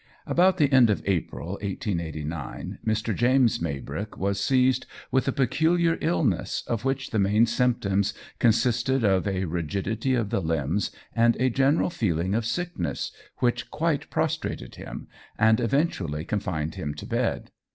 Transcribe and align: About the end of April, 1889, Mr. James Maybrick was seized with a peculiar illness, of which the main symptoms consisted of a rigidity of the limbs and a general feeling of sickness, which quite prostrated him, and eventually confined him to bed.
About 0.25 0.57
the 0.57 0.71
end 0.73 0.89
of 0.89 1.03
April, 1.05 1.49
1889, 1.61 2.79
Mr. 2.83 3.15
James 3.15 3.61
Maybrick 3.61 4.17
was 4.17 4.39
seized 4.41 4.87
with 5.11 5.27
a 5.27 5.31
peculiar 5.31 5.99
illness, 6.01 6.63
of 6.65 6.83
which 6.83 7.11
the 7.11 7.19
main 7.19 7.45
symptoms 7.45 8.11
consisted 8.39 9.03
of 9.03 9.27
a 9.27 9.45
rigidity 9.45 10.15
of 10.15 10.31
the 10.31 10.41
limbs 10.41 10.89
and 11.15 11.35
a 11.39 11.51
general 11.51 11.91
feeling 11.91 12.33
of 12.33 12.47
sickness, 12.47 13.11
which 13.41 13.69
quite 13.69 14.09
prostrated 14.09 14.73
him, 14.73 15.07
and 15.37 15.59
eventually 15.59 16.25
confined 16.25 16.73
him 16.73 16.95
to 16.95 17.05
bed. 17.05 17.51